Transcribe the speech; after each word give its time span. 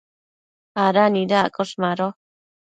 ¿ada 0.85 1.03
nidaccosh? 1.13 1.73
Mado 1.81 2.07